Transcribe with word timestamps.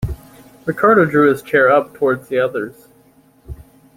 Ricardo 0.65 1.05
drew 1.05 1.29
his 1.29 1.43
chair 1.43 1.69
up 1.69 1.93
towards 1.93 2.27
the 2.27 2.39
others. 2.39 2.87